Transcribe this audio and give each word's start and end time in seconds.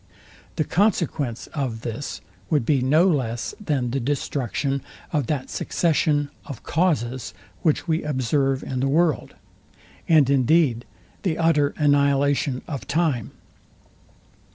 The 0.55 0.63
consequence 0.63 1.45
of 1.53 1.81
this 1.81 2.21
would 2.49 2.65
be 2.65 2.81
no 2.81 3.07
less 3.07 3.53
than 3.63 3.91
the 3.91 3.99
destruction 3.99 4.81
of 5.13 5.27
that 5.27 5.51
succession 5.51 6.31
of 6.43 6.63
causes, 6.63 7.35
which 7.61 7.87
we 7.87 8.01
observe 8.01 8.63
in 8.63 8.79
the 8.79 8.87
world; 8.89 9.35
and 10.09 10.27
indeed, 10.27 10.85
the 11.21 11.37
utter 11.37 11.75
annihilation 11.77 12.63
of 12.67 12.87
time. 12.87 13.29